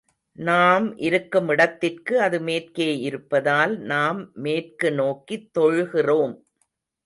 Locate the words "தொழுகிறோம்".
5.59-6.35